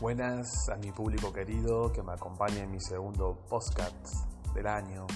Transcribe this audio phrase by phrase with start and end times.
[0.00, 4.06] Buenas a mi público querido que me acompaña en mi segundo podcast
[4.54, 5.06] del año.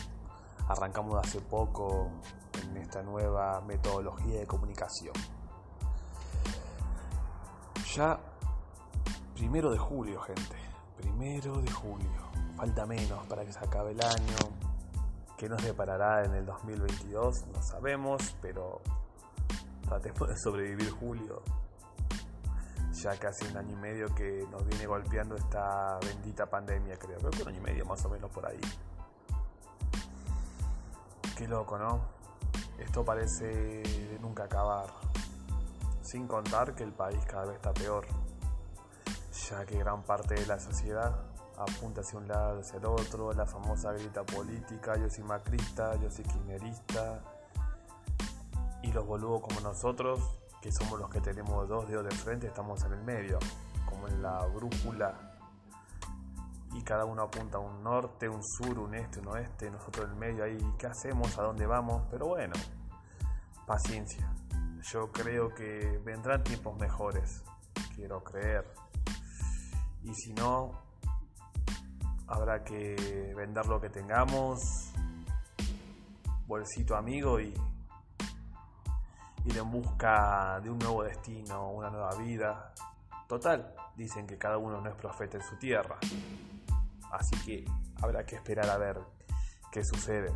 [0.69, 2.11] Arrancamos hace poco
[2.63, 5.15] en esta nueva metodología de comunicación.
[7.97, 8.21] Ya
[9.35, 10.57] primero de julio, gente.
[10.99, 12.11] Primero de julio.
[12.55, 14.37] Falta menos para que se acabe el año.
[15.39, 17.47] ¿Qué nos deparará en el 2022?
[17.55, 18.83] No sabemos, pero
[19.89, 21.43] tratemos de sobrevivir julio
[23.05, 27.19] ya casi un año y medio que nos viene golpeando esta bendita pandemia, creo.
[27.19, 28.61] Creo que un año y medio más o menos por ahí.
[31.37, 32.01] Qué loco, ¿no?
[32.79, 34.87] Esto parece de nunca acabar.
[36.01, 38.07] Sin contar que el país cada vez está peor,
[39.51, 41.15] ya que gran parte de la sociedad
[41.59, 46.11] apunta hacia un lado, hacia el otro, la famosa grita política, yo soy macrista, yo
[46.11, 47.21] soy kirchnerista,
[48.83, 50.21] y los boludos como nosotros
[50.65, 53.39] que somos los que tenemos dos dedos de frente, estamos en el medio,
[53.85, 55.37] como en la brújula,
[56.73, 60.13] y cada uno apunta a un norte, un sur, un este, un oeste, nosotros en
[60.13, 61.37] el medio ahí, ¿qué hacemos?
[61.39, 62.05] ¿A dónde vamos?
[62.11, 62.55] Pero bueno,
[63.67, 64.27] paciencia.
[64.91, 67.43] Yo creo que vendrán tiempos mejores,
[67.95, 68.65] quiero creer.
[70.03, 70.81] Y si no,
[72.27, 74.63] habrá que vender lo que tengamos,
[76.47, 77.53] bolsito amigo y
[79.45, 82.73] ir en busca de un nuevo destino, una nueva vida.
[83.29, 85.99] Total, dicen que cada uno no es profeta en su tierra.
[87.11, 87.65] Así que
[88.03, 88.99] habrá que esperar a ver
[89.71, 90.33] qué sucede.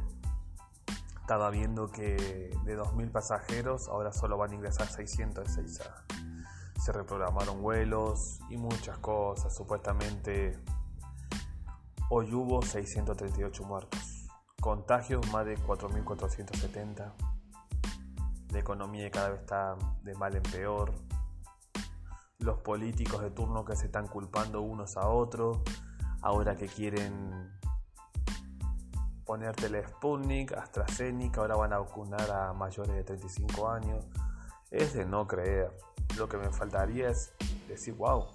[1.20, 2.16] Estaba viendo que
[2.64, 5.80] de 2.000 pasajeros ahora solo van a ingresar 606.
[6.80, 9.54] Se reprogramaron vuelos y muchas cosas.
[9.54, 10.58] Supuestamente
[12.10, 14.28] hoy hubo 638 muertos.
[14.60, 17.12] Contagios más de 4.470
[18.52, 20.92] la economía cada vez está de mal en peor,
[22.38, 25.58] los políticos de turno que se están culpando unos a otros,
[26.22, 27.50] ahora que quieren
[29.28, 34.06] ponerte el Sputnik, AstraZeneca, ahora van a vacunar a mayores de 35 años.
[34.70, 35.70] Es de no creer.
[36.16, 37.34] Lo que me faltaría es
[37.68, 38.26] decir, wow,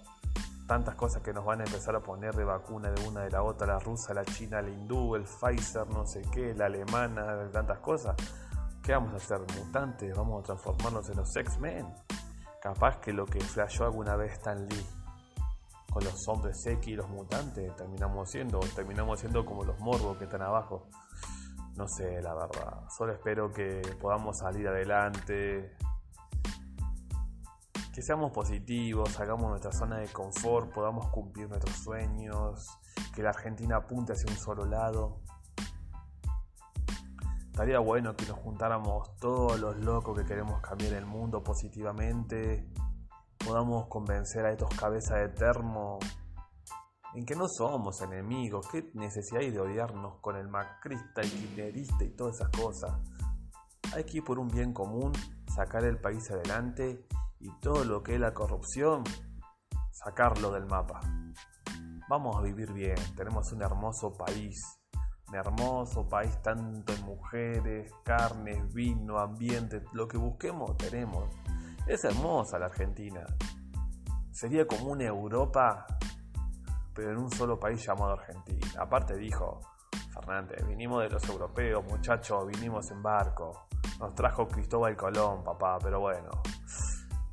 [0.67, 3.41] tantas cosas que nos van a empezar a poner de vacuna de una de la
[3.41, 7.79] otra, la rusa, la china, la hindú, el Pfizer, no sé qué, la alemana, tantas
[7.79, 8.15] cosas.
[8.83, 9.39] ¿Qué vamos a hacer?
[9.57, 10.13] ¿Mutantes?
[10.13, 11.87] ¿Vamos a transformarnos en los X-Men?
[12.61, 14.85] Capaz que lo que flashó alguna vez Stan Lee
[15.89, 20.25] con los hombres X y los mutantes terminamos siendo, terminamos siendo como los morbos que
[20.25, 20.89] están abajo.
[21.77, 22.83] No sé, la verdad.
[22.89, 25.77] Solo espero que podamos salir adelante,
[27.93, 32.67] que seamos positivos, hagamos nuestra zona de confort, podamos cumplir nuestros sueños,
[33.15, 35.21] que la Argentina apunte hacia un solo lado.
[37.53, 42.67] Estaría bueno que nos juntáramos todos los locos que queremos cambiar el mundo positivamente,
[43.37, 45.99] podamos convencer a estos cabezas de termo
[47.13, 52.03] en que no somos enemigos, qué necesidad hay de odiarnos con el macrista, el kirchnerista
[52.03, 52.91] y todas esas cosas.
[53.93, 55.11] Hay que ir por un bien común,
[55.55, 57.05] sacar el país adelante
[57.39, 59.03] y todo lo que es la corrupción,
[59.91, 61.01] sacarlo del mapa.
[62.09, 64.59] Vamos a vivir bien, tenemos un hermoso país
[65.35, 71.25] hermoso país, tanto en mujeres, carnes, vino, ambiente, lo que busquemos tenemos.
[71.87, 73.25] Es hermosa la Argentina.
[74.31, 75.85] Sería como una Europa,
[76.93, 78.67] pero en un solo país llamado Argentina.
[78.79, 79.61] Aparte dijo
[80.13, 83.67] Fernández, vinimos de los europeos, muchachos, vinimos en barco.
[83.99, 86.29] Nos trajo Cristóbal Colón, papá, pero bueno.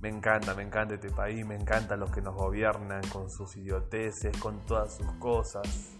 [0.00, 4.36] Me encanta, me encanta este país, me encantan los que nos gobiernan con sus idioteces,
[4.38, 5.99] con todas sus cosas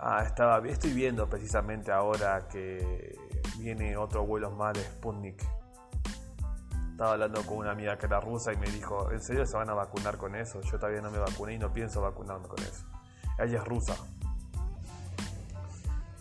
[0.00, 3.16] Ah, estaba, estoy viendo precisamente ahora que
[3.58, 5.42] viene otro vuelo más de Sputnik.
[6.92, 9.68] Estaba hablando con una amiga que era rusa y me dijo, ¿en serio se van
[9.70, 10.60] a vacunar con eso?
[10.60, 12.86] Yo todavía no me vacuné y no pienso vacunarme con eso.
[13.40, 13.96] Ella es rusa.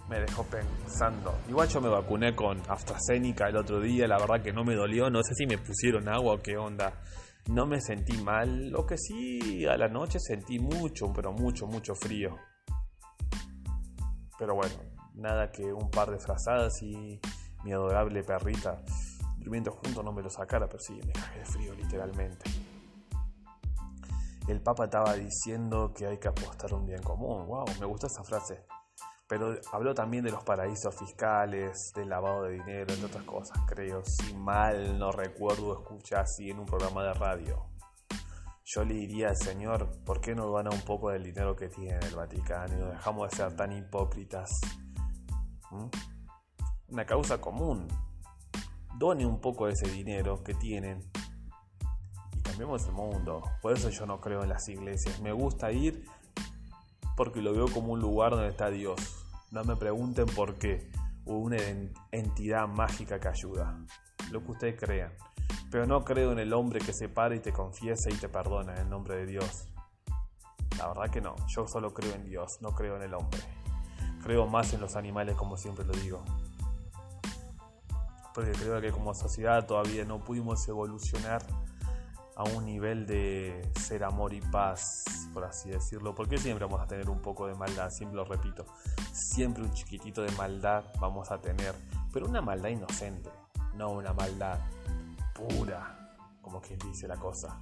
[0.09, 1.35] Me dejó pensando.
[1.47, 5.11] Igual yo me vacuné con AstraZeneca el otro día, la verdad que no me dolió,
[5.11, 6.93] no sé si me pusieron agua o qué onda.
[7.49, 11.93] No me sentí mal, lo que sí a la noche sentí mucho, pero mucho, mucho
[11.93, 12.35] frío.
[14.37, 14.75] Pero bueno,
[15.15, 17.19] nada que un par de frazadas y
[17.63, 18.81] mi adorable perrita
[19.37, 22.49] durmiendo juntos no me lo sacara, pero sí, me cagué de frío literalmente.
[24.47, 27.47] El Papa estaba diciendo que hay que apostar un bien común.
[27.47, 28.65] Wow, me gustó esa frase.
[29.27, 34.01] Pero habló también de los paraísos fiscales, del lavado de dinero, entre otras cosas, creo.
[34.05, 37.76] Si mal no recuerdo, escuché así en un programa de radio
[38.67, 42.05] yo le diría al Señor, ¿por qué no dona un poco del dinero que tiene
[42.05, 44.59] el Vaticano y no dejamos de ser tan hipócritas?
[45.71, 45.85] ¿Mm?
[46.89, 47.87] Una causa común.
[48.97, 50.99] Done un poco de ese dinero que tienen
[52.35, 53.41] y cambiemos el mundo.
[53.61, 55.21] Por eso yo no creo en las iglesias.
[55.21, 56.03] Me gusta ir
[57.15, 58.99] porque lo veo como un lugar donde está Dios.
[59.49, 60.91] No me pregunten por qué.
[61.23, 61.57] Una
[62.11, 63.79] entidad mágica que ayuda.
[64.31, 65.11] Lo que ustedes crean.
[65.71, 68.73] Pero no creo en el hombre que se para y te confiesa y te perdona
[68.73, 69.67] en el nombre de Dios.
[70.77, 71.35] La verdad que no.
[71.47, 73.39] Yo solo creo en Dios, no creo en el hombre.
[74.23, 76.23] Creo más en los animales como siempre lo digo
[78.37, 81.41] porque creo que como sociedad todavía no pudimos evolucionar
[82.35, 86.85] a un nivel de ser amor y paz, por así decirlo, porque siempre vamos a
[86.85, 88.67] tener un poco de maldad, siempre lo repito,
[89.11, 91.73] siempre un chiquitito de maldad vamos a tener,
[92.13, 93.31] pero una maldad inocente,
[93.77, 94.59] no una maldad
[95.33, 97.59] pura, como quien dice la cosa.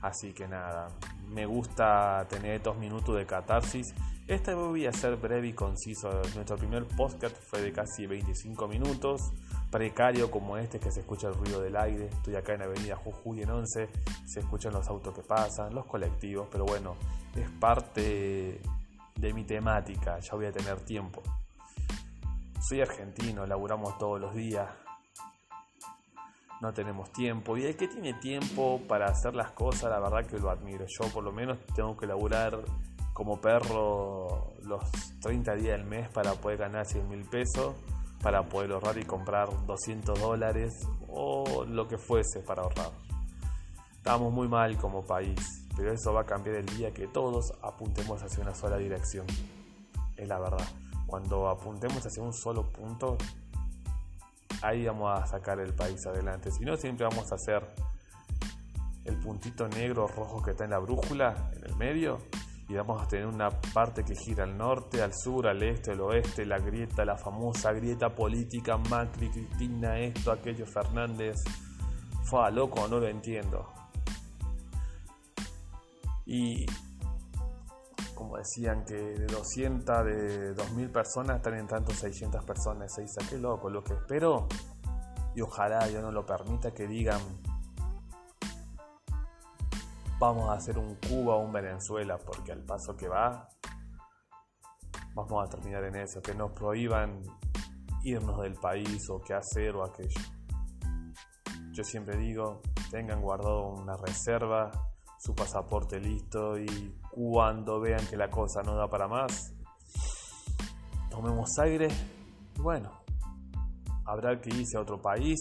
[0.00, 0.88] Así que nada,
[1.28, 3.94] me gusta tener estos minutos de catarsis.
[4.26, 6.10] Esta voy a ser breve y conciso.
[6.34, 9.32] Nuestro primer podcast fue de casi 25 minutos
[9.70, 12.06] precario como este que se escucha el ruido del aire.
[12.06, 13.88] Estoy acá en Avenida Jujuy en 11,
[14.26, 16.96] se escuchan los autos que pasan, los colectivos, pero bueno,
[17.34, 18.60] es parte
[19.16, 21.22] de mi temática, ya voy a tener tiempo.
[22.60, 24.68] Soy argentino, laburamos todos los días,
[26.60, 30.38] no tenemos tiempo y el que tiene tiempo para hacer las cosas, la verdad que
[30.38, 30.86] lo admiro.
[30.86, 32.58] Yo por lo menos tengo que laburar
[33.12, 34.82] como perro los
[35.20, 37.74] 30 días del mes para poder ganar 100 mil pesos
[38.22, 42.90] para poder ahorrar y comprar 200 dólares o lo que fuese para ahorrar.
[43.92, 48.22] Estamos muy mal como país, pero eso va a cambiar el día que todos apuntemos
[48.22, 49.26] hacia una sola dirección.
[50.16, 50.66] Es la verdad.
[51.06, 53.16] Cuando apuntemos hacia un solo punto,
[54.62, 56.50] ahí vamos a sacar el país adelante.
[56.50, 57.62] Si no, siempre vamos a hacer
[59.04, 62.18] el puntito negro rojo que está en la brújula, en el medio,
[62.68, 66.00] y vamos a tener una parte que gira al norte, al sur, al este, al
[66.02, 71.36] oeste, la grieta, la famosa grieta política, Macri, Cristina, esto, aquello, Fernández.
[72.24, 73.72] Fue loco, no lo entiendo.
[76.26, 76.66] Y
[78.18, 82.92] como decían que de 200, de 2000 personas están en tanto 600 personas.
[82.92, 84.48] Se dice, qué loco, lo que espero,
[85.36, 87.20] y ojalá Dios no lo permita, que digan
[90.18, 93.48] vamos a hacer un Cuba o un Venezuela, porque al paso que va,
[95.14, 97.22] vamos a terminar en eso, que nos prohíban
[98.02, 100.20] irnos del país o qué hacer o aquello.
[101.70, 104.72] Yo siempre digo, tengan guardado una reserva,
[105.18, 109.52] su pasaporte listo y cuando vean que la cosa no da para más,
[111.10, 111.88] tomemos aire
[112.56, 112.92] y bueno,
[114.04, 115.38] habrá que irse a otro país.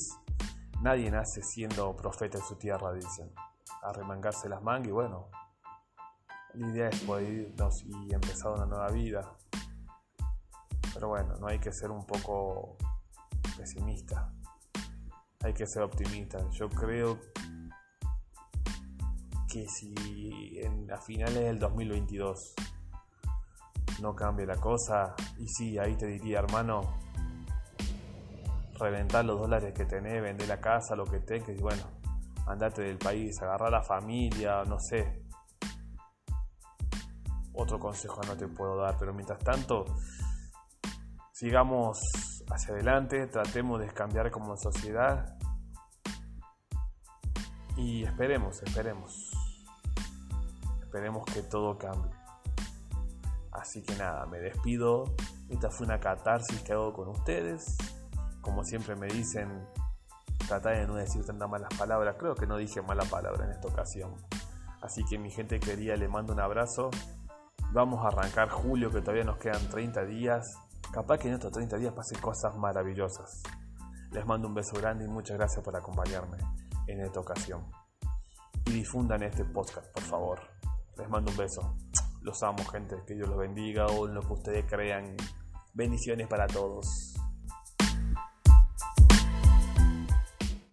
[0.81, 3.31] Nadie nace siendo profeta en su tierra, dicen
[3.83, 5.29] a remangarse las mangas y bueno,
[6.53, 9.37] la idea es poder irnos y empezar una nueva vida.
[10.93, 12.77] Pero bueno, no hay que ser un poco
[13.55, 14.33] pesimista,
[15.43, 16.39] hay que ser optimista.
[16.51, 17.19] Yo creo
[19.51, 22.53] que si en, a finales del 2022
[24.01, 26.81] no cambia la cosa, y sí, ahí te diría, hermano,
[28.79, 31.83] reventar los dólares que tenés, vender la casa, lo que tengas, y bueno,
[32.45, 35.23] andate del país, agarrar a la familia, no sé.
[37.53, 39.85] Otro consejo no te puedo dar, pero mientras tanto,
[41.31, 41.99] sigamos
[42.49, 45.37] hacia adelante, tratemos de cambiar como sociedad
[47.77, 49.31] y esperemos, esperemos,
[50.87, 52.11] esperemos que todo cambie.
[53.51, 55.03] Así que nada, me despido.
[55.49, 57.77] Esta fue una catarsis que hago con ustedes.
[58.41, 59.67] Como siempre me dicen,
[60.47, 62.15] tratar de no decir tantas malas palabras.
[62.17, 64.15] Creo que no dije mala palabra en esta ocasión.
[64.81, 66.89] Así que mi gente querida, le mando un abrazo.
[67.73, 70.55] Vamos a arrancar julio, que todavía nos quedan 30 días.
[70.93, 73.43] Capaz que en estos 30 días pasen cosas maravillosas.
[74.11, 76.37] Les mando un beso grande y muchas gracias por acompañarme
[76.87, 77.69] en esta ocasión.
[78.65, 80.56] Y difundan este podcast, por favor.
[80.97, 81.75] Les mando un beso.
[82.21, 82.95] Los amo, gente.
[83.05, 85.15] Que Dios los bendiga o lo que ustedes crean.
[85.73, 87.16] Bendiciones para todos.